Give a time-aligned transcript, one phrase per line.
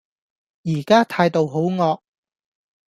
[0.63, 2.01] 而家態度好惡